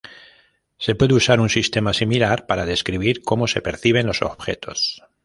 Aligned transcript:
Se 0.79 0.95
puede 0.95 1.13
usar 1.13 1.39
un 1.39 1.49
sistema 1.49 1.93
similar 1.93 2.47
para 2.47 2.65
describir 2.65 3.21
cómo 3.21 3.45
se 3.45 3.61
perciben 3.61 4.07
los 4.07 4.23
objetos. 4.23 5.03